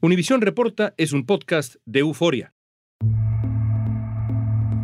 [0.00, 2.54] Univisión Reporta es un podcast de euforia.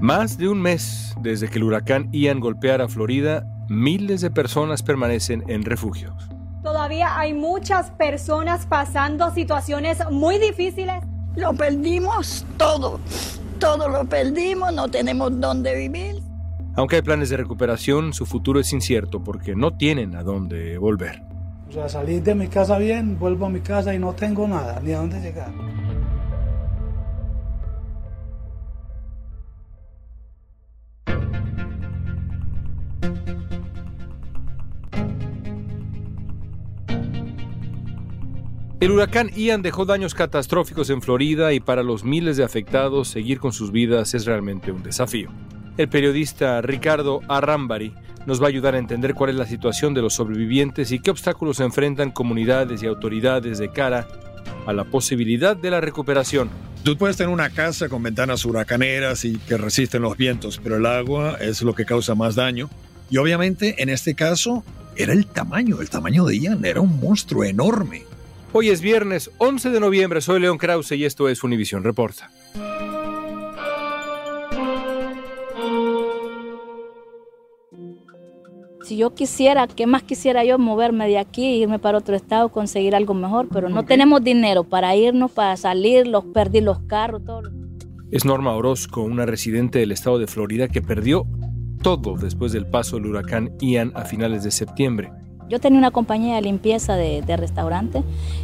[0.01, 5.45] Más de un mes desde que el huracán Ian golpeara Florida, miles de personas permanecen
[5.47, 6.29] en refugios.
[6.65, 11.05] Todavía hay muchas personas pasando situaciones muy difíciles.
[11.37, 12.99] Lo perdimos todo,
[13.61, 16.17] todo lo perdimos, no tenemos dónde vivir.
[16.75, 21.23] Aunque hay planes de recuperación, su futuro es incierto porque no tienen a dónde volver.
[21.69, 24.81] O sea, salí de mi casa bien, vuelvo a mi casa y no tengo nada,
[24.81, 25.53] ni a dónde llegar.
[38.85, 43.41] El huracán Ian dejó daños catastróficos en Florida y para los miles de afectados seguir
[43.41, 45.31] con sus vidas es realmente un desafío.
[45.79, 47.95] El periodista Ricardo Arrambari
[48.27, 51.11] nos va a ayudar a entender cuál es la situación de los sobrevivientes y qué
[51.11, 54.09] obstáculos enfrentan comunidades y autoridades de cara
[54.67, 56.49] a la posibilidad de la recuperación.
[56.83, 60.87] Tú puedes tener una casa con ventanas huracaneras y que resisten los vientos, pero el
[60.87, 62.69] agua es lo que causa más daño.
[63.11, 64.65] Y obviamente en este caso
[64.97, 68.05] era el tamaño, el tamaño de Ian, era un monstruo enorme.
[68.53, 72.31] Hoy es viernes 11 de noviembre, soy León Krause y esto es Univisión Reporta.
[78.85, 80.59] Si yo quisiera, ¿qué más quisiera yo?
[80.59, 84.95] Moverme de aquí, irme para otro estado, conseguir algo mejor, pero no tenemos dinero para
[84.95, 87.51] irnos, para salir, los perdí los carros, todo.
[88.11, 91.27] Es Norma Orozco, una residente del estado de Florida que perdió
[91.81, 95.11] todo después del paso del huracán Ian a finales de septiembre.
[95.49, 98.03] Yo tenía una compañía de limpieza de, de restaurante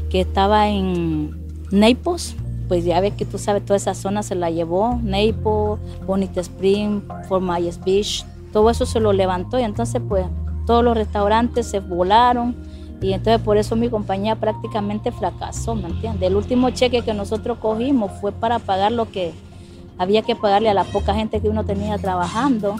[0.08, 1.38] que estaba en
[1.70, 2.34] Naples,
[2.66, 7.02] pues ya ves que tú sabes, toda esa zona se la llevó, Naples, Bonita Spring,
[7.28, 10.26] Fort Myers Beach, todo eso se lo levantó y entonces pues
[10.66, 12.56] todos los restaurantes se volaron
[13.00, 16.28] y entonces por eso mi compañía prácticamente fracasó, ¿me entiendes?
[16.28, 19.32] El último cheque que nosotros cogimos fue para pagar lo que
[19.98, 22.76] había que pagarle a la poca gente que uno tenía trabajando,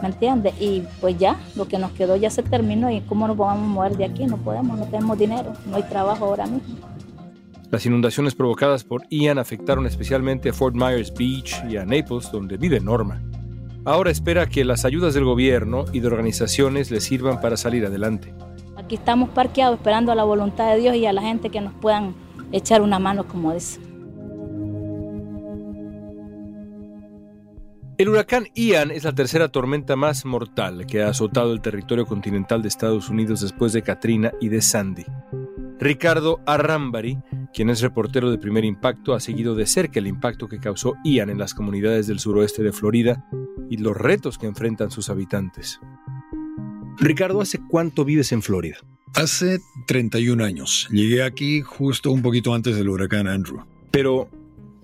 [0.00, 0.54] ¿me entiendes?
[0.60, 3.66] Y pues ya, lo que nos quedó ya se terminó y cómo nos vamos a
[3.66, 6.76] mover de aquí, no podemos, no tenemos dinero, no hay trabajo ahora mismo.
[7.70, 12.56] Las inundaciones provocadas por Ian afectaron especialmente a Fort Myers Beach y a Naples, donde
[12.56, 13.20] vive Norma.
[13.86, 18.32] Ahora espera que las ayudas del gobierno y de organizaciones le sirvan para salir adelante.
[18.76, 21.74] Aquí estamos parqueados esperando a la voluntad de Dios y a la gente que nos
[21.74, 22.14] puedan
[22.50, 23.80] echar una mano como esa.
[27.96, 32.62] El huracán Ian es la tercera tormenta más mortal que ha azotado el territorio continental
[32.62, 35.04] de Estados Unidos después de Katrina y de Sandy.
[35.78, 37.18] Ricardo Arrambari,
[37.54, 41.30] quien es reportero de primer impacto, ha seguido de cerca el impacto que causó Ian
[41.30, 43.24] en las comunidades del suroeste de Florida
[43.70, 45.78] y los retos que enfrentan sus habitantes.
[46.98, 48.76] Ricardo, ¿hace cuánto vives en Florida?
[49.14, 50.88] Hace 31 años.
[50.90, 53.64] Llegué aquí justo un poquito antes del huracán Andrew.
[53.92, 54.28] Pero,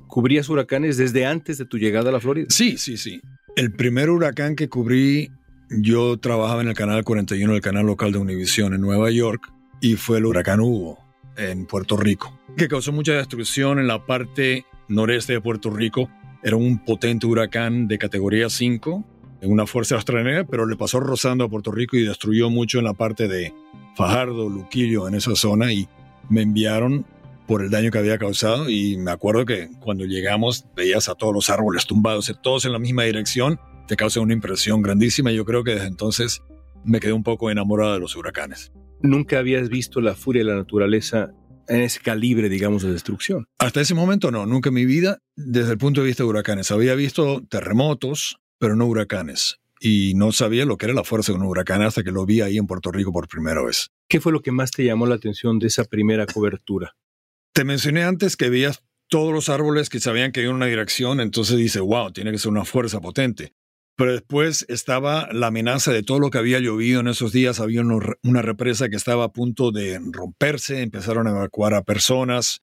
[0.07, 2.47] ¿cubrías huracanes desde antes de tu llegada a la Florida?
[2.51, 3.21] Sí, sí, sí.
[3.57, 5.33] El primer huracán que cubrí,
[5.71, 9.97] yo trabajaba en el canal 41, el canal local de Univision en Nueva York, y
[9.97, 11.00] fue el huracán Hugo
[11.37, 16.11] en Puerto Rico, que causó mucha destrucción en la parte noreste de Puerto Rico.
[16.43, 19.05] Era un potente huracán de categoría 5,
[19.43, 22.85] en una fuerza australiana, pero le pasó rozando a Puerto Rico y destruyó mucho en
[22.85, 23.55] la parte de
[23.97, 25.89] Fajardo, Luquillo, en esa zona, y
[26.29, 27.07] me enviaron
[27.47, 31.35] por el daño que había causado y me acuerdo que cuando llegamos veías a todos
[31.35, 35.65] los árboles tumbados, todos en la misma dirección, te causa una impresión grandísima yo creo
[35.65, 36.43] que desde entonces
[36.85, 38.71] me quedé un poco enamorado de los huracanes.
[39.03, 41.33] Nunca habías visto la furia de la naturaleza
[41.69, 43.47] en ese calibre, digamos, de destrucción.
[43.59, 46.71] Hasta ese momento no, nunca en mi vida, desde el punto de vista de huracanes.
[46.71, 49.57] Había visto terremotos, pero no huracanes.
[49.81, 52.43] Y no sabía lo que era la fuerza de un huracán hasta que lo vi
[52.43, 53.91] ahí en Puerto Rico por primera vez.
[54.09, 56.95] ¿Qué fue lo que más te llamó la atención de esa primera cobertura?
[57.55, 61.21] Te mencioné antes que veías todos los árboles que sabían que iban en una dirección,
[61.21, 63.55] entonces dice, wow, tiene que ser una fuerza potente.
[64.01, 67.61] Pero después estaba la amenaza de todo lo que había llovido en esos días.
[67.61, 72.63] Había una represa que estaba a punto de romperse, empezaron a evacuar a personas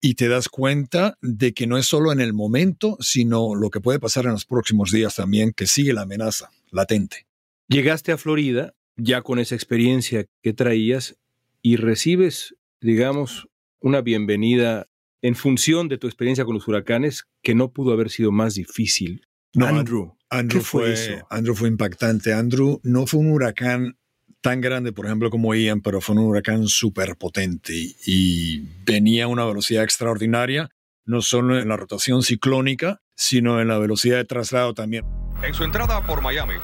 [0.00, 3.82] y te das cuenta de que no es solo en el momento, sino lo que
[3.82, 7.26] puede pasar en los próximos días también, que sigue la amenaza latente.
[7.68, 11.18] Llegaste a Florida ya con esa experiencia que traías
[11.60, 13.48] y recibes, digamos,
[13.80, 14.86] una bienvenida
[15.20, 19.26] en función de tu experiencia con los huracanes que no pudo haber sido más difícil.
[19.58, 22.32] Andrew, Andrew fue, Andrew fue impactante.
[22.32, 23.96] Andrew no fue un huracán
[24.40, 27.74] tan grande, por ejemplo, como Ian, pero fue un huracán súper potente
[28.06, 30.70] y venía a una velocidad extraordinaria,
[31.04, 35.04] no solo en la rotación ciclónica, sino en la velocidad de traslado también.
[35.42, 36.54] En su entrada por Miami,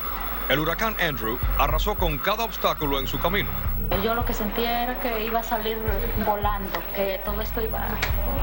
[0.49, 3.50] el huracán Andrew arrasó con cada obstáculo en su camino.
[4.03, 5.77] Yo lo que sentía era que iba a salir
[6.25, 7.87] volando, que todo esto iba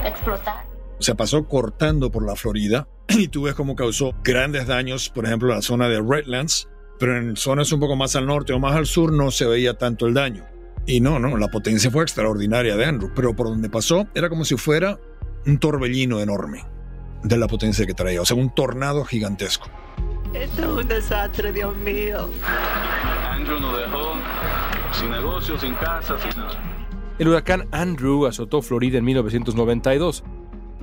[0.02, 0.73] a explotar.
[1.00, 5.50] Se pasó cortando por la Florida y tú ves cómo causó grandes daños, por ejemplo,
[5.50, 6.70] en la zona de Redlands,
[7.00, 9.78] pero en zonas un poco más al norte o más al sur no se veía
[9.78, 10.46] tanto el daño.
[10.86, 14.46] Y no, no, la potencia fue extraordinaria de Andrew, pero por donde pasó era como
[14.46, 15.00] si fuera
[15.46, 16.66] un torbellino enorme
[17.24, 19.70] de la potencia que traía, o sea, un tornado gigantesco.
[20.34, 22.30] Esto es un desastre, Dios mío.
[23.32, 24.14] Andrew nos dejó
[24.92, 26.60] sin negocio, sin casa, sin nada.
[27.20, 30.24] El huracán Andrew azotó Florida en 1992.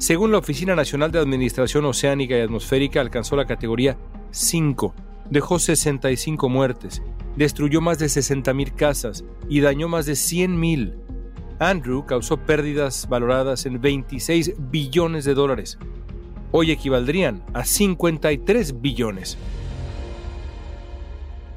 [0.00, 3.97] Según la Oficina Nacional de Administración Oceánica y Atmosférica, alcanzó la categoría
[4.32, 4.94] 5
[5.31, 7.02] dejó 65 muertes,
[7.37, 10.94] destruyó más de 60.000 casas y dañó más de 100.000.
[11.58, 15.79] Andrew causó pérdidas valoradas en 26 billones de dólares.
[16.50, 19.38] Hoy equivaldrían a 53 billones.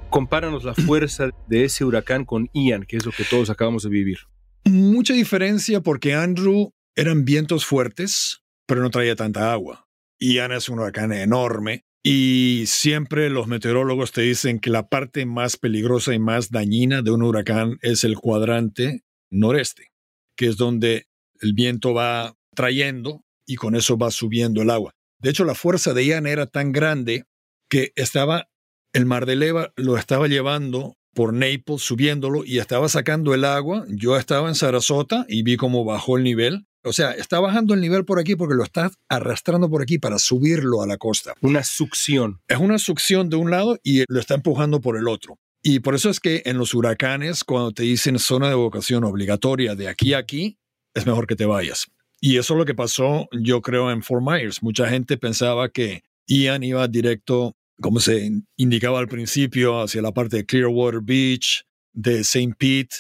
[0.10, 3.90] Compáranos la fuerza de ese huracán con Ian, que es lo que todos acabamos de
[3.90, 4.20] vivir.
[4.66, 9.88] Mucha diferencia porque Andrew eran vientos fuertes, pero no traía tanta agua.
[10.20, 15.58] Ian es un huracán enorme y siempre los meteorólogos te dicen que la parte más
[15.58, 19.92] peligrosa y más dañina de un huracán es el cuadrante noreste,
[20.36, 21.08] que es donde
[21.42, 24.94] el viento va trayendo y con eso va subiendo el agua.
[25.20, 27.26] De hecho, la fuerza de Ian era tan grande
[27.70, 28.50] que estaba
[28.94, 33.86] el mar de leva lo estaba llevando por Naples, subiéndolo y estaba sacando el agua.
[33.90, 37.82] Yo estaba en Sarasota y vi cómo bajó el nivel o sea, está bajando el
[37.82, 41.34] nivel por aquí porque lo está arrastrando por aquí para subirlo a la costa.
[41.42, 42.42] Una succión.
[42.48, 45.38] Es una succión de un lado y lo está empujando por el otro.
[45.62, 49.76] Y por eso es que en los huracanes, cuando te dicen zona de evacuación obligatoria
[49.76, 50.60] de aquí a aquí,
[50.94, 51.88] es mejor que te vayas.
[52.20, 54.62] Y eso es lo que pasó, yo creo, en Fort Myers.
[54.62, 60.38] Mucha gente pensaba que Ian iba directo, como se indicaba al principio, hacia la parte
[60.38, 62.56] de Clearwater Beach, de St.
[62.58, 62.96] Pete,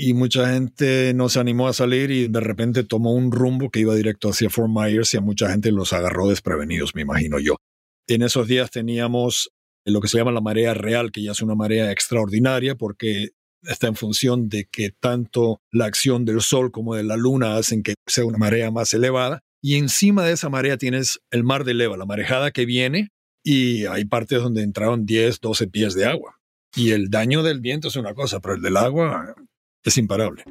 [0.00, 3.80] y mucha gente no se animó a salir y de repente tomó un rumbo que
[3.80, 7.56] iba directo hacia Fort Myers y a mucha gente los agarró desprevenidos, me imagino yo.
[8.06, 9.50] En esos días teníamos
[9.84, 13.30] lo que se llama la marea real, que ya es una marea extraordinaria porque
[13.62, 17.82] está en función de que tanto la acción del sol como de la luna hacen
[17.82, 19.40] que sea una marea más elevada.
[19.60, 23.08] Y encima de esa marea tienes el mar de leva, la marejada que viene,
[23.42, 26.36] y hay partes donde entraron 10, 12 pies de agua.
[26.76, 29.34] Y el daño del viento es una cosa, pero el del agua
[29.84, 30.44] es imparable.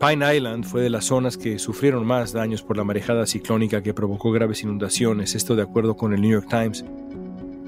[0.00, 3.94] Pine Island fue de las zonas que sufrieron más daños por la marejada ciclónica que
[3.94, 6.84] provocó graves inundaciones, esto de acuerdo con el New York Times.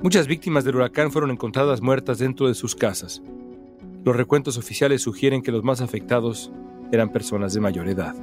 [0.02, 3.22] Muchas víctimas del huracán fueron encontradas muertas dentro de sus casas.
[4.04, 6.50] Los recuentos oficiales sugieren que los más afectados
[6.90, 8.14] eran personas de mayor edad.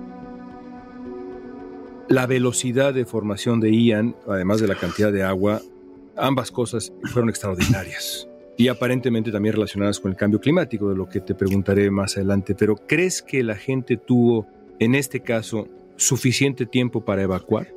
[2.10, 5.62] La velocidad de formación de Ian, además de la cantidad de agua,
[6.18, 8.28] ambas cosas fueron extraordinarias
[8.58, 12.56] y aparentemente también relacionadas con el cambio climático, de lo que te preguntaré más adelante.
[12.56, 14.48] Pero ¿crees que la gente tuvo,
[14.80, 17.74] en este caso, suficiente tiempo para evacuar?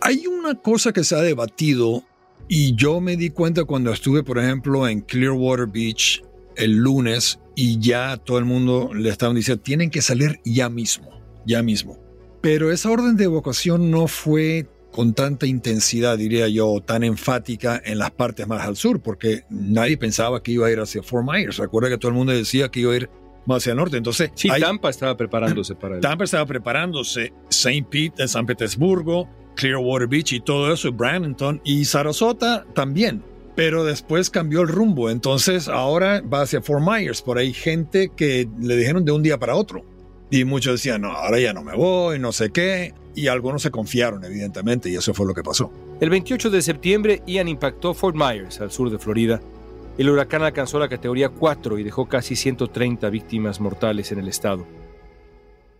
[0.00, 2.02] Hay una cosa que se ha debatido
[2.48, 6.22] y yo me di cuenta cuando estuve, por ejemplo, en Clearwater Beach
[6.56, 11.10] el lunes y ya todo el mundo le estaban diciendo, tienen que salir ya mismo,
[11.46, 11.98] ya mismo.
[12.40, 17.98] Pero esa orden de evacuación no fue con tanta intensidad, diría yo, tan enfática en
[17.98, 21.56] las partes más al sur, porque nadie pensaba que iba a ir hacia Fort Myers.
[21.56, 23.10] Recuerda que todo el mundo decía que iba a ir
[23.46, 23.96] más hacia el norte.
[23.96, 26.02] Entonces, sí, Tampa estaba preparándose para eso.
[26.02, 27.86] Tampa estaba preparándose, St.
[27.90, 33.24] Pete, San Petersburgo, Clearwater Beach y todo eso, Bradenton y Sarasota también.
[33.56, 37.20] Pero después cambió el rumbo, entonces ahora va hacia Fort Myers.
[37.20, 39.84] Por ahí gente que le dijeron de un día para otro.
[40.32, 42.94] Y muchos decían, no, ahora ya no me voy, no sé qué.
[43.14, 45.70] Y algunos se confiaron, evidentemente, y eso fue lo que pasó.
[46.00, 49.42] El 28 de septiembre, Ian impactó Fort Myers, al sur de Florida.
[49.98, 54.66] El huracán alcanzó la categoría 4 y dejó casi 130 víctimas mortales en el estado.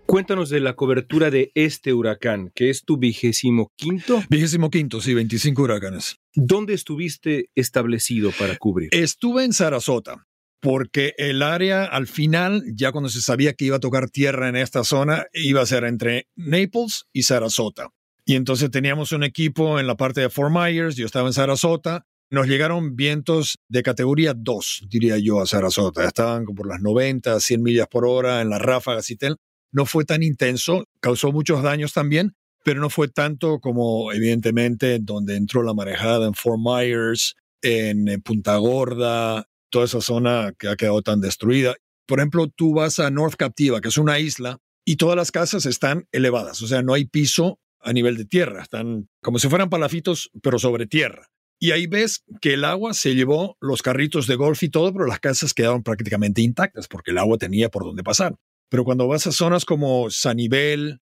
[0.05, 4.23] Cuéntanos de la cobertura de este huracán, que es tu vigésimo quinto.
[4.29, 6.19] Vigésimo quinto, sí, 25 huracanes.
[6.35, 8.91] ¿Dónde estuviste establecido para cubrir?
[8.93, 10.27] Estuve en Sarasota,
[10.63, 14.55] porque el área al final, ya cuando se sabía que iba a tocar tierra en
[14.55, 17.89] esta zona, iba a ser entre Naples y Sarasota.
[18.25, 22.07] Y entonces teníamos un equipo en la parte de Fort Myers, yo estaba en Sarasota,
[22.31, 26.07] nos llegaron vientos de categoría 2, diría yo, a Sarasota.
[26.07, 29.39] Estaban por las 90, 100 millas por hora en las ráfagas y tal.
[29.73, 35.35] No fue tan intenso, causó muchos daños también, pero no fue tanto como evidentemente donde
[35.35, 41.03] entró la marejada en Fort Myers, en Punta Gorda, toda esa zona que ha quedado
[41.03, 41.75] tan destruida.
[42.07, 45.67] Por ejemplo, tú vas a North Captiva, que es una isla, y todas las casas
[45.67, 49.71] están elevadas, o sea, no hay piso a nivel de tierra, están como si fueran
[49.71, 51.29] palafitos, pero sobre tierra.
[51.59, 55.07] Y ahí ves que el agua se llevó los carritos de golf y todo, pero
[55.07, 58.37] las casas quedaron prácticamente intactas porque el agua tenía por dónde pasar.
[58.69, 61.01] Pero cuando vas a zonas como Sanibel,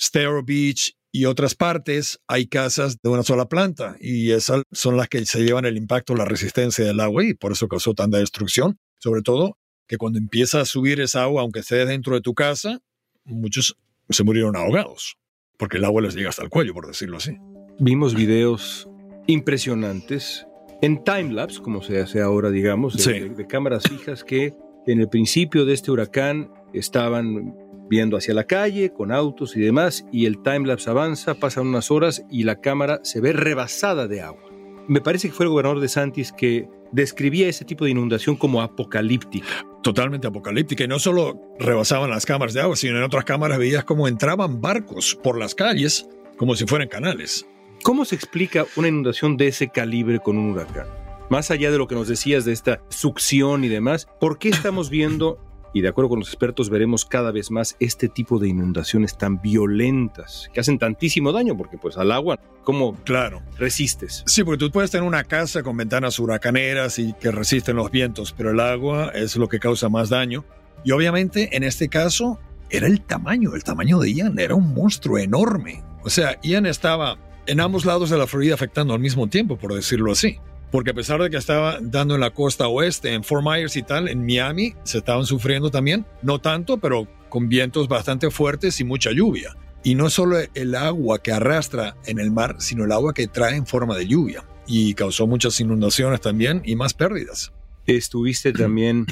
[0.00, 5.08] Stero Beach y otras partes, hay casas de una sola planta y esas son las
[5.08, 8.78] que se llevan el impacto, la resistencia del agua y por eso causó tanta destrucción.
[8.98, 12.80] Sobre todo que cuando empieza a subir esa agua, aunque esté dentro de tu casa,
[13.24, 13.76] muchos
[14.08, 15.18] se murieron ahogados
[15.62, 17.36] porque el agua les llega hasta el cuello, por decirlo así.
[17.78, 18.88] Vimos videos
[19.28, 20.44] impresionantes
[20.80, 24.54] en timelapse, como se hace ahora, digamos, de, cámaras fijas que
[24.88, 27.54] en el principio de este huracán estaban
[27.88, 32.24] viendo hacia la calle con autos y demás, y el timelapse avanza, pasan unas horas
[32.30, 34.42] y la cámara se ve rebasada de agua.
[34.88, 38.62] Me parece que fue el gobernador de Santis que describía ese tipo de inundación como
[38.62, 39.66] apocalíptica.
[39.82, 40.84] Totalmente apocalíptica.
[40.84, 44.60] Y no solo rebasaban las cámaras de agua, sino en otras cámaras veías cómo entraban
[44.60, 47.46] barcos por las calles como si fueran canales.
[47.82, 50.86] ¿Cómo se explica una inundación de ese calibre con un huracán?
[51.30, 54.90] Más allá de lo que nos decías de esta succión y demás, ¿por qué estamos
[54.90, 55.38] viendo,
[55.72, 59.40] y de acuerdo con los expertos veremos cada vez más este tipo de inundaciones tan
[59.40, 61.56] violentas, que hacen tantísimo daño?
[61.56, 63.42] Porque pues al agua, ¿cómo claro.
[63.58, 64.22] resistes?
[64.26, 68.34] Sí, porque tú puedes tener una casa con ventanas huracaneras y que resisten los vientos,
[68.36, 70.44] pero el agua es lo que causa más daño.
[70.84, 72.38] Y obviamente en este caso
[72.70, 75.82] era el tamaño, el tamaño de Ian, era un monstruo enorme.
[76.04, 79.74] O sea, Ian estaba en ambos lados de la Florida afectando al mismo tiempo, por
[79.74, 80.38] decirlo así.
[80.72, 83.82] Porque a pesar de que estaba dando en la costa oeste, en Fort Myers y
[83.82, 88.84] tal, en Miami, se estaban sufriendo también, no tanto, pero con vientos bastante fuertes y
[88.84, 89.54] mucha lluvia.
[89.84, 93.54] Y no solo el agua que arrastra en el mar, sino el agua que trae
[93.54, 94.44] en forma de lluvia.
[94.66, 97.52] Y causó muchas inundaciones también y más pérdidas.
[97.86, 99.06] Estuviste también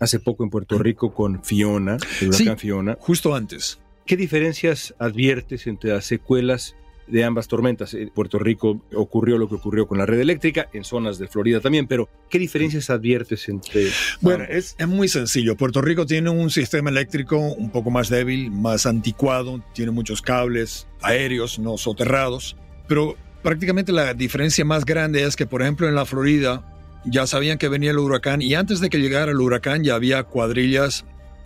[0.00, 2.96] hace poco en Puerto Rico con Fiona, el huracán Fiona.
[2.98, 3.78] Justo antes.
[4.04, 6.74] ¿Qué diferencias adviertes entre las secuelas
[7.06, 7.94] de ambas tormentas.
[7.94, 11.60] En Puerto Rico ocurrió lo que ocurrió con la red eléctrica, en zonas de Florida
[11.60, 13.88] también, pero ¿qué diferencias adviertes entre...
[14.20, 15.56] Bueno, es, es, muy sencillo.
[15.56, 20.86] Puerto Rico tiene un sistema eléctrico un poco más débil, más anticuado, tiene muchos cables
[21.02, 22.56] aéreos, no soterrados,
[22.88, 26.70] pero prácticamente la diferencia más grande es que, por ejemplo, en la Florida
[27.04, 30.22] ya sabían que venía el huracán y antes de que llegara el huracán ya había
[30.22, 31.04] cuadrillas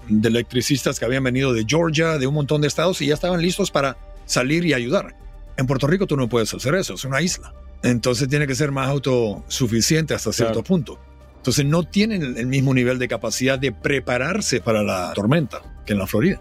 [0.08, 3.42] de electricistas que habían venido de Georgia, de un montón de estados y ya estaban
[3.42, 5.16] listos para salir y ayudar.
[5.58, 7.52] En Puerto Rico tú no puedes hacer eso, es una isla.
[7.82, 11.00] Entonces tiene que ser más autosuficiente hasta cierto punto.
[11.36, 15.98] Entonces no tienen el mismo nivel de capacidad de prepararse para la tormenta que en
[15.98, 16.40] la Florida.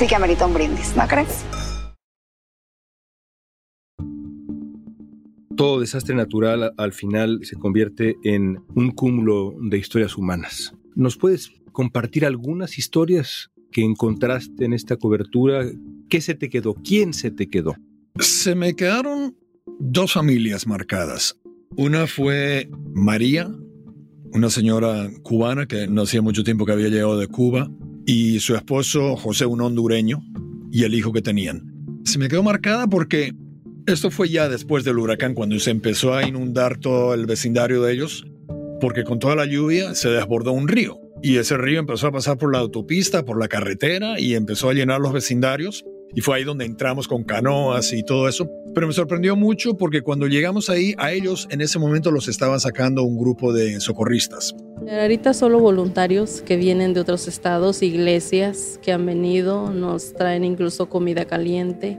[0.00, 1.44] sí que amerita un brindis, ¿no crees?
[5.54, 10.72] Todo desastre natural al final se convierte en un cúmulo de historias humanas.
[10.94, 15.66] ¿Nos puedes compartir algunas historias que encontraste en esta cobertura?
[16.08, 16.76] ¿Qué se te quedó?
[16.76, 17.76] ¿Quién se te quedó?
[18.18, 19.36] Se me quedaron
[19.78, 21.38] dos familias marcadas.
[21.76, 23.50] Una fue María,
[24.32, 27.70] una señora cubana que no hacía mucho tiempo que había llegado de Cuba,
[28.12, 30.20] y su esposo José, un hondureño,
[30.72, 31.72] y el hijo que tenían.
[32.04, 33.36] Se me quedó marcada porque
[33.86, 37.92] esto fue ya después del huracán, cuando se empezó a inundar todo el vecindario de
[37.92, 38.26] ellos,
[38.80, 40.98] porque con toda la lluvia se desbordó un río.
[41.22, 44.74] Y ese río empezó a pasar por la autopista, por la carretera, y empezó a
[44.74, 45.84] llenar los vecindarios.
[46.14, 48.50] Y fue ahí donde entramos con canoas y todo eso.
[48.74, 52.58] Pero me sorprendió mucho porque cuando llegamos ahí, a ellos en ese momento los estaba
[52.58, 54.54] sacando un grupo de socorristas.
[54.88, 60.88] Ahorita solo voluntarios que vienen de otros estados, iglesias que han venido, nos traen incluso
[60.88, 61.98] comida caliente,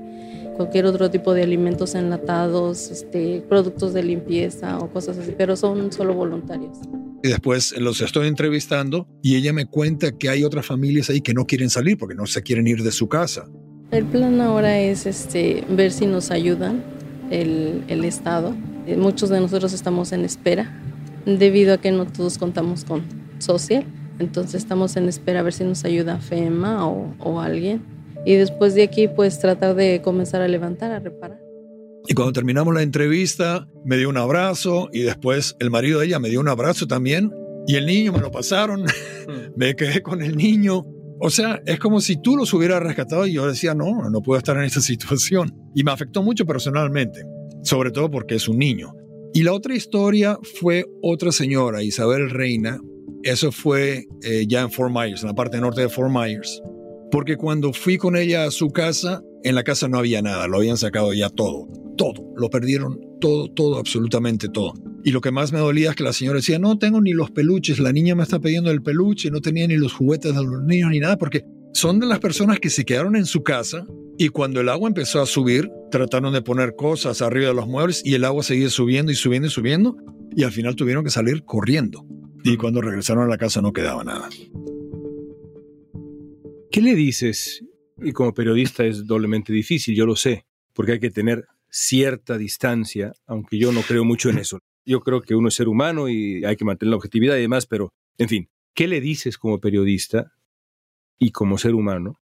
[0.56, 5.92] cualquier otro tipo de alimentos enlatados, este, productos de limpieza o cosas así, pero son
[5.92, 6.78] solo voluntarios.
[7.24, 11.34] Y después los estoy entrevistando y ella me cuenta que hay otras familias ahí que
[11.34, 13.48] no quieren salir porque no se quieren ir de su casa.
[13.92, 16.82] El plan ahora es este, ver si nos ayudan
[17.30, 18.56] el, el Estado.
[18.88, 20.82] Eh, muchos de nosotros estamos en espera
[21.26, 23.04] debido a que no todos contamos con
[23.40, 23.84] social.
[24.20, 27.82] Entonces estamos en espera a ver si nos ayuda FEMA o, o alguien.
[28.26, 31.42] Y después de aquí, pues tratar de comenzar a levantar, a reparar.
[32.08, 36.20] Y cuando terminamos la entrevista, me dio un abrazo y después el marido de ella
[36.20, 37.34] me dio un abrazo también.
[37.68, 38.86] Y el niño me lo pasaron.
[39.58, 40.86] me quedé con el niño.
[41.24, 44.40] O sea, es como si tú los hubieras rescatado y yo decía, no, no puedo
[44.40, 45.56] estar en esta situación.
[45.76, 47.24] Y me afectó mucho personalmente,
[47.62, 48.94] sobre todo porque es un niño.
[49.32, 52.80] Y la otra historia fue otra señora, Isabel Reina.
[53.22, 56.60] Eso fue eh, ya en Fort Myers, en la parte norte de Fort Myers.
[57.12, 60.58] Porque cuando fui con ella a su casa, en la casa no había nada, lo
[60.58, 61.68] habían sacado ya todo.
[61.98, 64.74] Todo, lo perdieron todo, todo, absolutamente todo.
[65.04, 67.32] Y lo que más me dolía es que la señora decía, no tengo ni los
[67.32, 70.64] peluches, la niña me está pidiendo el peluche, no tenía ni los juguetes de los
[70.64, 71.44] niños ni nada, porque
[71.74, 73.86] son de las personas que se quedaron en su casa
[74.18, 78.02] y cuando el agua empezó a subir, trataron de poner cosas arriba de los muebles
[78.06, 79.98] y el agua seguía subiendo y subiendo y subiendo
[80.36, 82.06] y al final tuvieron que salir corriendo.
[82.44, 84.30] Y cuando regresaron a la casa no quedaba nada.
[86.72, 87.64] ¿Qué le dices?
[87.98, 93.14] Y como periodista es doblemente difícil, yo lo sé, porque hay que tener cierta distancia,
[93.26, 94.60] aunque yo no creo mucho en eso.
[94.92, 97.66] Yo creo que uno es ser humano y hay que mantener la objetividad y demás,
[97.66, 100.34] pero, en fin, ¿qué le dices como periodista
[101.18, 102.20] y como ser humano,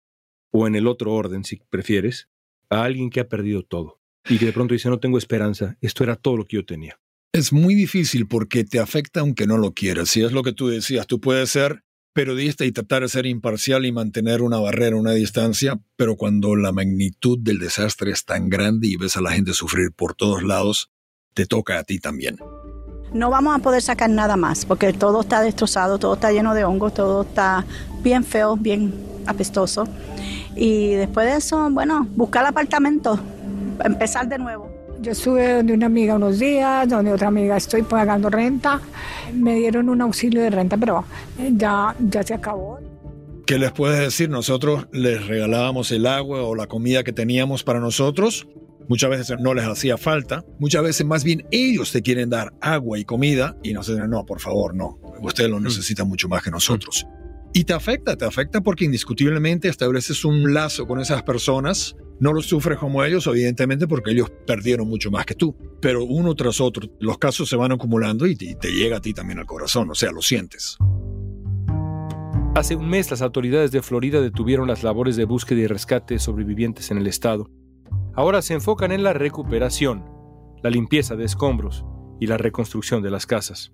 [0.49, 2.29] o en el otro orden, si prefieres,
[2.69, 3.99] a alguien que ha perdido todo
[4.29, 6.97] y que de pronto dice, no tengo esperanza, esto era todo lo que yo tenía?
[7.33, 10.07] Es muy difícil porque te afecta aunque no lo quieras.
[10.07, 13.85] Si es lo que tú decías, tú puedes ser periodista y tratar de ser imparcial
[13.85, 18.87] y mantener una barrera, una distancia, pero cuando la magnitud del desastre es tan grande
[18.87, 20.92] y ves a la gente sufrir por todos lados,
[21.33, 22.37] te toca a ti también.
[23.13, 26.63] No vamos a poder sacar nada más porque todo está destrozado, todo está lleno de
[26.63, 27.65] hongos, todo está
[28.01, 28.93] bien feo, bien
[29.27, 29.87] apestoso.
[30.55, 33.19] Y después de eso, bueno, buscar apartamento,
[33.83, 34.69] empezar de nuevo.
[35.01, 38.79] Yo estuve donde una amiga unos días, donde otra amiga estoy pagando renta.
[39.33, 41.03] Me dieron un auxilio de renta, pero
[41.37, 42.79] ya, ya se acabó.
[43.45, 44.29] ¿Qué les puedes decir?
[44.29, 48.47] Nosotros les regalábamos el agua o la comida que teníamos para nosotros.
[48.89, 50.45] Muchas veces no les hacía falta.
[50.59, 54.25] Muchas veces más bien ellos te quieren dar agua y comida y nos dicen, no,
[54.25, 54.99] por favor, no.
[55.21, 57.05] Usted lo necesita mucho más que nosotros.
[57.53, 61.95] Y te afecta, te afecta porque indiscutiblemente estableces un lazo con esas personas.
[62.19, 65.55] No lo sufres como ellos, evidentemente, porque ellos perdieron mucho más que tú.
[65.79, 69.13] Pero uno tras otro, los casos se van acumulando y te, te llega a ti
[69.13, 70.77] también al corazón, o sea, lo sientes.
[72.55, 76.19] Hace un mes las autoridades de Florida detuvieron las labores de búsqueda y rescate de
[76.19, 77.49] sobrevivientes en el estado.
[78.15, 80.05] Ahora se enfocan en la recuperación,
[80.61, 81.83] la limpieza de escombros
[82.19, 83.73] y la reconstrucción de las casas.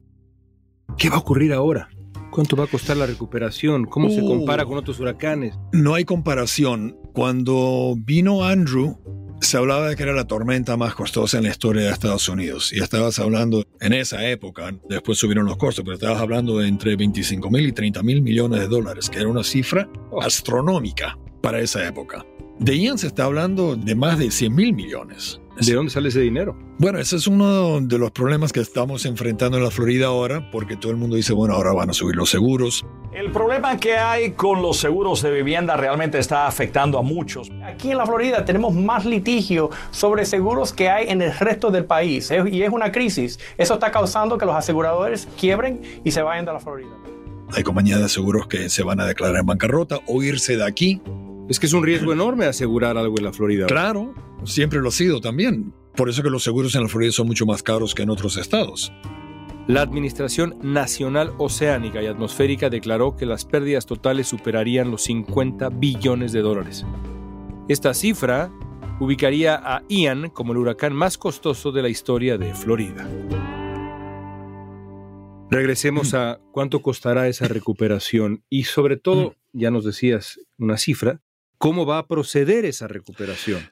[0.98, 1.90] ¿Qué va a ocurrir ahora?
[2.32, 3.86] ¿Cuánto va a costar la recuperación?
[3.86, 5.60] ¿Cómo se compara con otros huracanes?
[5.74, 6.98] No hay comparación.
[7.14, 8.98] Cuando vino Andrew,
[9.42, 12.72] se hablaba de que era la tormenta más costosa en la historia de Estados Unidos.
[12.72, 16.96] Y estabas hablando en esa época, después subieron los costos, pero estabas hablando de entre
[16.96, 19.90] 25 mil y 30 mil millones de dólares, que era una cifra
[20.22, 22.26] astronómica para esa época.
[22.60, 25.40] De Ian se está hablando de más de 100 mil millones.
[25.66, 26.58] ¿De dónde sale ese dinero?
[26.78, 30.76] Bueno, ese es uno de los problemas que estamos enfrentando en la Florida ahora, porque
[30.76, 32.86] todo el mundo dice, bueno, ahora van a subir los seguros.
[33.14, 37.50] El problema que hay con los seguros de vivienda realmente está afectando a muchos.
[37.64, 41.86] Aquí en la Florida tenemos más litigio sobre seguros que hay en el resto del
[41.86, 43.40] país y es una crisis.
[43.58, 46.92] Eso está causando que los aseguradores quiebren y se vayan de la Florida.
[47.54, 51.02] Hay compañías de seguros que se van a declarar en bancarrota o irse de aquí.
[51.50, 53.66] Es que es un riesgo enorme asegurar algo en la Florida.
[53.66, 55.74] Claro, siempre lo ha sido también.
[55.96, 58.38] Por eso que los seguros en la Florida son mucho más caros que en otros
[58.38, 58.94] estados.
[59.68, 66.34] La Administración Nacional Oceánica y Atmosférica declaró que las pérdidas totales superarían los 50 billones
[66.34, 66.86] de dólares.
[67.68, 68.52] Esta cifra
[69.00, 73.10] ubicaría a Ian como el huracán más costoso de la historia de Florida.
[75.50, 81.22] Regresemos a cuánto costará esa recuperación y sobre todo, ya nos decías una cifra,
[81.60, 83.72] ¿cómo va a proceder esa recuperación?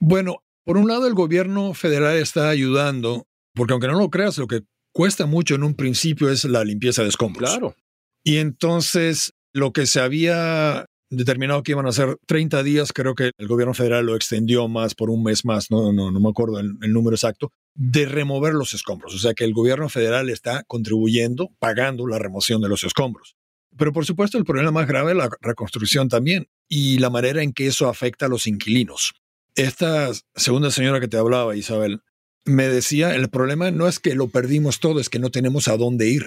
[0.00, 4.48] Bueno, por un lado el gobierno federal está ayudando, porque aunque no lo creas, lo
[4.48, 7.50] que cuesta mucho en un principio es la limpieza de escombros.
[7.50, 7.76] Claro.
[8.24, 13.30] Y entonces lo que se había determinado que iban a ser 30 días, creo que
[13.38, 16.58] el gobierno federal lo extendió más por un mes más, no, no, no me acuerdo
[16.58, 19.14] el, el, número exacto, de remover los escombros.
[19.14, 23.36] O sea que el gobierno federal está contribuyendo, pagando la remoción de los escombros.
[23.76, 27.52] Pero por supuesto el problema más grave es la reconstrucción también y la manera en
[27.52, 29.14] que eso afecta a los inquilinos.
[29.54, 32.02] Esta segunda señora que te hablaba, Isabel,
[32.44, 35.76] me decía, el problema no es que lo perdimos todo, es que no tenemos a
[35.76, 36.26] dónde ir.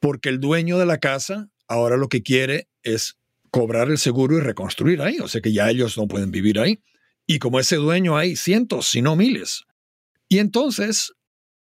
[0.00, 3.18] Porque el dueño de la casa ahora lo que quiere es
[3.50, 5.18] cobrar el seguro y reconstruir ahí.
[5.20, 6.80] O sea que ya ellos no pueden vivir ahí.
[7.26, 9.64] Y como ese dueño hay cientos, si no miles.
[10.28, 11.12] Y entonces,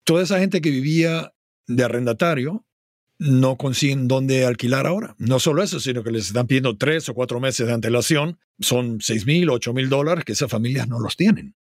[0.03, 1.33] toda esa gente que vivía
[1.67, 2.65] de arrendatario
[3.19, 5.15] no consiguen dónde alquilar ahora.
[5.19, 8.39] No solo eso, sino que les están pidiendo tres o cuatro meses de antelación.
[8.59, 11.55] Son seis mil, ocho mil dólares que esas familias no los tienen.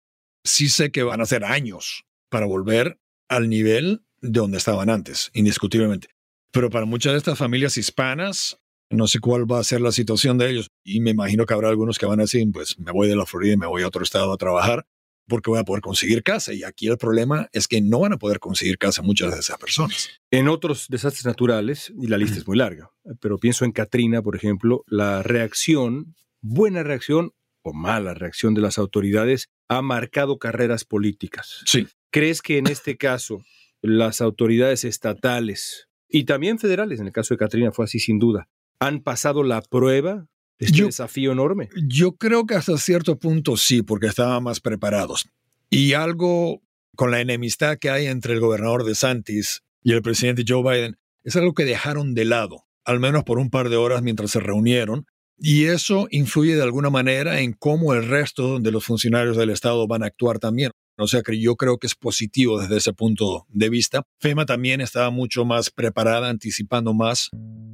[0.45, 5.31] Sí sé que van a ser años para volver al nivel de donde estaban antes,
[5.33, 6.09] indiscutiblemente.
[6.53, 8.59] Pero para muchas de estas familias hispanas,
[8.90, 10.71] no sé cuál va a ser la situación de ellos.
[10.85, 13.27] Y me imagino que habrá algunos que van a decir, pues me voy de la
[13.27, 14.87] Florida y me voy a otro estado a trabajar
[15.27, 16.53] porque voy a poder conseguir casa.
[16.53, 19.59] Y aquí el problema es que no van a poder conseguir casa muchas de esas
[19.59, 20.11] personas.
[20.31, 24.37] En otros desastres naturales, y la lista es muy larga, pero pienso en Katrina, por
[24.37, 31.62] ejemplo, la reacción, buena reacción o mala reacción de las autoridades ha marcado carreras políticas.
[31.67, 31.87] Sí.
[32.12, 33.43] ¿Crees que en este caso
[33.83, 38.49] las autoridades estatales y también federales, en el caso de Katrina fue así sin duda,
[38.79, 41.69] han pasado la prueba este Yo- desafío enorme?
[41.88, 45.29] Yo creo que hasta cierto punto sí, porque estaban más preparados.
[45.71, 46.62] Y algo
[46.95, 50.97] con la enemistad que hay entre el gobernador de Santis y el presidente Joe Biden
[51.25, 54.40] es algo que dejaron de lado, al menos por un par de horas mientras se
[54.40, 55.07] reunieron.
[55.38, 59.87] Y eso influye de alguna manera en cómo el resto de los funcionarios del Estado
[59.87, 60.71] van a actuar también.
[60.99, 64.03] O sea que yo creo que es positivo desde ese punto de vista.
[64.19, 67.29] FEMA también estaba mucho más preparada, anticipando más.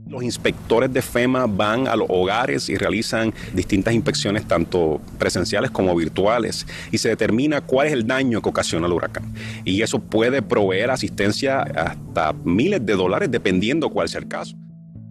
[0.08, 5.94] Los inspectores de FEMA van a los hogares y realizan distintas inspecciones, tanto presenciales como
[5.94, 9.32] virtuales, y se determina cuál es el daño que ocasiona el huracán.
[9.64, 14.56] Y eso puede proveer asistencia hasta miles de dólares, dependiendo cuál sea el caso.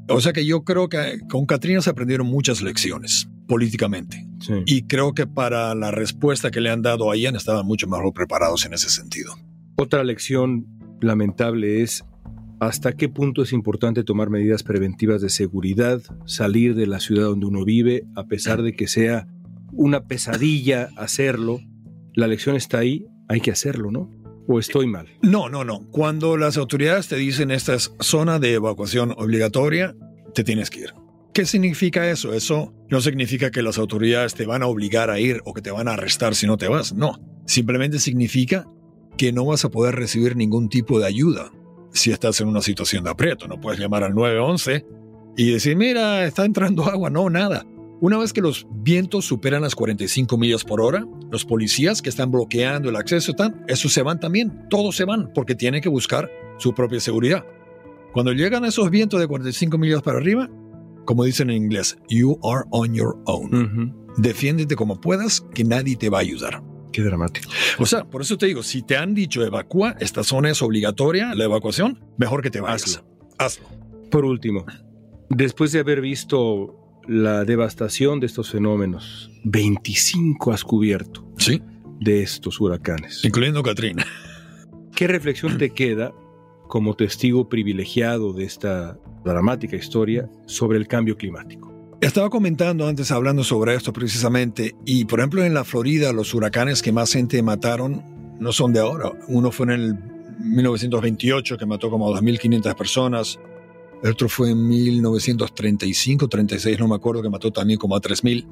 [0.10, 4.26] O sea que yo creo que con Katrina se aprendieron muchas lecciones políticamente.
[4.66, 8.14] Y creo que para la respuesta que le han dado a Ian estaban mucho mejor
[8.14, 9.34] preparados en ese sentido.
[9.76, 10.68] Otra lección
[11.02, 12.06] lamentable es
[12.62, 17.46] hasta qué punto es importante tomar medidas preventivas de seguridad, salir de la ciudad donde
[17.46, 19.28] uno vive, a pesar de que sea
[19.74, 21.60] una pesadilla hacerlo.
[22.14, 24.10] La lección está ahí, hay que hacerlo, ¿no?
[24.48, 25.10] ¿O estoy mal?
[25.22, 25.90] No, no, no.
[25.92, 29.94] Cuando las autoridades te dicen esta es zona de evacuación obligatoria,
[30.34, 31.01] te tienes que ir.
[31.34, 32.34] ¿Qué significa eso?
[32.34, 35.72] Eso no significa que las autoridades te van a obligar a ir o que te
[35.72, 36.94] van a arrestar si no te vas.
[36.94, 37.20] No.
[37.46, 38.68] Simplemente significa
[39.18, 41.52] que no vas a poder recibir ningún tipo de ayuda
[41.94, 43.48] si estás en una situación de aprieto.
[43.48, 44.86] No puedes llamar al 911
[45.38, 47.10] y decir, mira, está entrando agua.
[47.10, 47.66] No, nada.
[48.02, 52.32] Una vez que los vientos superan las 45 millas por hora, los policías que están
[52.32, 54.68] bloqueando el acceso, están, esos se van también.
[54.70, 57.46] Todos se van porque tienen que buscar su propia seguridad.
[58.12, 60.50] Cuando llegan esos vientos de 45 millas para arriba,
[61.06, 63.96] como dicen en inglés, you are on your own.
[64.18, 66.62] Defiéndete como puedas, que nadie te va a ayudar.
[66.92, 67.50] Qué dramático.
[67.80, 71.34] O sea, por eso te digo, si te han dicho evacúa, esta zona es obligatoria,
[71.36, 73.04] la evacuación, mejor que te vayas.
[73.38, 73.68] Hazlo.
[74.10, 74.66] Por último,
[75.30, 76.76] después de haber visto
[77.08, 81.62] la devastación de estos fenómenos, 25 has cubierto ¿Sí?
[82.00, 83.24] de estos huracanes.
[83.24, 84.06] Incluyendo Katrina.
[84.94, 86.14] ¿Qué reflexión te queda
[86.72, 91.70] como testigo privilegiado de esta dramática historia sobre el cambio climático?
[92.00, 96.82] Estaba comentando antes, hablando sobre esto precisamente, y por ejemplo en la Florida los huracanes
[96.82, 98.02] que más gente mataron
[98.40, 99.12] no son de ahora.
[99.28, 99.98] Uno fue en el
[100.40, 103.38] 1928 que mató como a 2.500 personas,
[104.02, 108.48] el otro fue en 1935, 36, no me acuerdo, que mató también como a 3.000.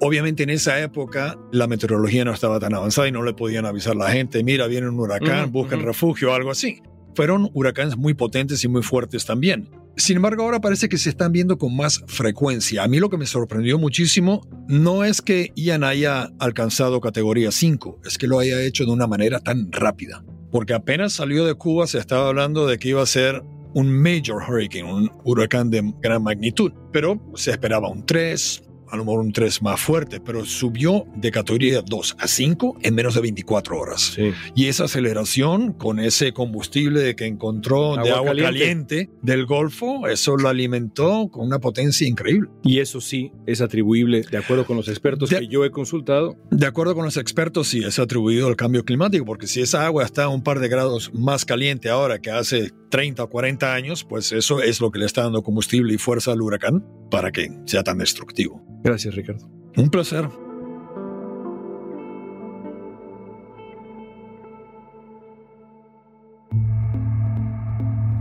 [0.00, 3.92] Obviamente en esa época la meteorología no estaba tan avanzada y no le podían avisar
[3.92, 5.86] a la gente, mira, viene un huracán, busquen ujú.
[5.86, 6.82] refugio, algo así.
[7.14, 9.68] Fueron huracanes muy potentes y muy fuertes también.
[9.96, 12.82] Sin embargo, ahora parece que se están viendo con más frecuencia.
[12.82, 18.00] A mí lo que me sorprendió muchísimo no es que Ian haya alcanzado categoría 5,
[18.06, 20.24] es que lo haya hecho de una manera tan rápida.
[20.50, 23.42] Porque apenas salió de Cuba se estaba hablando de que iba a ser
[23.74, 29.06] un major hurricane, un huracán de gran magnitud, pero se esperaba un 3, a lo
[29.06, 33.22] mejor un 3 más fuerte, pero subió de categoría 2 a 5 en menos de
[33.22, 34.16] 24 horas.
[34.54, 39.08] Y esa aceleración con ese combustible que encontró de agua caliente.
[39.22, 42.50] del Golfo, eso lo alimentó con una potencia increíble.
[42.62, 46.36] Y eso sí es atribuible, de acuerdo con los expertos que yo he consultado.
[46.50, 50.04] De acuerdo con los expertos, sí es atribuido al cambio climático, porque si esa agua
[50.04, 54.32] está un par de grados más caliente ahora que hace 30 o 40 años, pues
[54.32, 57.82] eso es lo que le está dando combustible y fuerza al huracán para que sea
[57.82, 58.62] tan destructivo.
[58.82, 59.48] Gracias, Ricardo.
[59.76, 60.28] Un placer.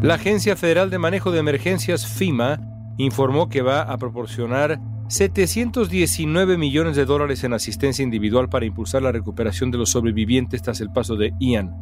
[0.02, 2.60] La Agencia Federal de Manejo de Emergencias FIMA
[2.97, 9.12] informó que va a proporcionar 719 millones de dólares en asistencia individual para impulsar la
[9.12, 11.76] recuperación de los sobrevivientes tras el paso de Ian.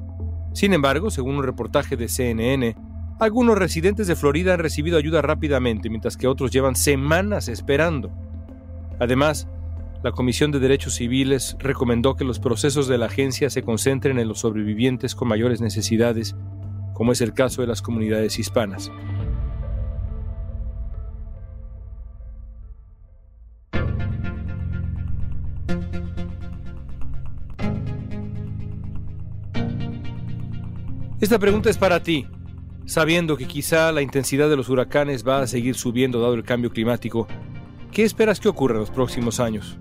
[0.53, 2.75] Sin embargo, según un reportaje de CNN,
[3.19, 8.11] algunos residentes de Florida han recibido ayuda rápidamente, mientras que otros llevan semanas esperando.
[8.99, 9.47] Además,
[10.03, 14.27] la Comisión de Derechos Civiles recomendó que los procesos de la agencia se concentren en
[14.27, 16.35] los sobrevivientes con mayores necesidades,
[16.93, 18.91] como es el caso de las comunidades hispanas.
[31.19, 32.25] Esta pregunta es para ti,
[32.85, 36.69] sabiendo que quizá la intensidad de los huracanes va a seguir subiendo dado el cambio
[36.69, 37.27] climático
[37.91, 39.77] ¿Qué esperas que ocurra en los próximos años?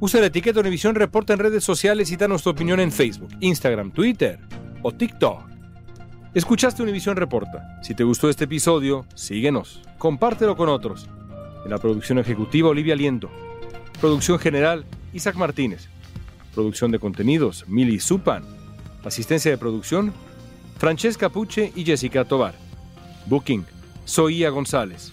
[0.00, 3.92] Usa la etiqueta Univisión Reporta en redes sociales y danos tu opinión en Facebook, Instagram,
[3.92, 4.40] Twitter
[4.82, 5.42] o TikTok.
[6.34, 7.80] Escuchaste Univisión Reporta.
[7.82, 11.08] Si te gustó este episodio, síguenos, compártelo con otros.
[11.64, 13.30] En la producción ejecutiva, Olivia Liendo.
[14.00, 15.88] Producción general, Isaac Martínez.
[16.54, 18.42] Producción de contenidos, Mili Supan.
[19.04, 20.12] Asistencia de producción,
[20.78, 22.54] Francesca Puche y Jessica Tobar.
[23.26, 23.64] Booking,
[24.04, 25.12] Soía González.